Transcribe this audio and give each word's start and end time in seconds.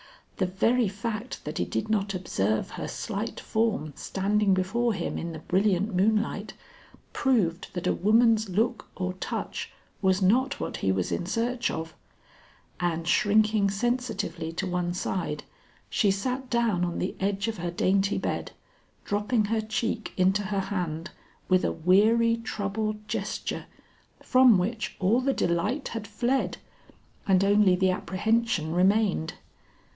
The 0.37 0.47
very 0.47 0.87
fact 0.87 1.45
that 1.45 1.59
he 1.59 1.65
did 1.65 1.87
not 1.87 2.15
observe 2.15 2.71
her 2.71 2.87
slight 2.87 3.39
form 3.39 3.93
standing 3.95 4.55
before 4.55 4.95
him 4.95 5.19
in 5.19 5.31
the 5.31 5.37
brilliant 5.45 5.93
moonlight, 5.93 6.53
proved 7.13 7.67
that 7.75 7.85
a 7.85 7.93
woman's 7.93 8.49
look 8.49 8.87
or 8.95 9.13
touch 9.13 9.71
was 10.01 10.19
not 10.19 10.59
what 10.59 10.77
he 10.77 10.91
was 10.91 11.11
in 11.11 11.27
search 11.27 11.69
of; 11.69 11.93
and 12.79 13.07
shrinking 13.07 13.69
sensitively 13.69 14.51
to 14.53 14.65
one 14.65 14.95
side, 14.95 15.43
she 15.91 16.09
sat 16.09 16.49
down 16.49 16.83
on 16.83 16.97
the 16.97 17.13
edge 17.19 17.47
of 17.47 17.59
her 17.59 17.69
dainty 17.69 18.17
bed, 18.17 18.53
dropping 19.05 19.45
her 19.45 19.61
cheek 19.61 20.11
into 20.17 20.41
her 20.45 20.61
hand 20.61 21.11
with 21.47 21.63
a 21.63 21.71
weary 21.71 22.37
troubled 22.37 23.07
gesture 23.07 23.67
from 24.23 24.57
which 24.57 24.95
all 24.99 25.21
the 25.21 25.33
delight 25.33 25.89
had 25.89 26.07
fled 26.07 26.57
and 27.27 27.43
only 27.43 27.75
the 27.75 27.91
apprehension 27.91 28.73
remained. 28.73 29.35